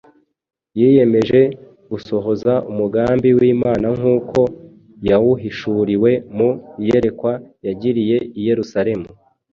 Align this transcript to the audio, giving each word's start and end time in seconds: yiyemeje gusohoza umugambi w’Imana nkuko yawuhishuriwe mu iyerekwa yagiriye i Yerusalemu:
yiyemeje 0.79 1.39
gusohoza 1.91 2.53
umugambi 2.71 3.29
w’Imana 3.39 3.87
nkuko 3.97 4.41
yawuhishuriwe 5.09 6.11
mu 6.37 6.49
iyerekwa 6.83 7.31
yagiriye 7.67 8.17
i 8.39 8.41
Yerusalemu: 8.47 9.07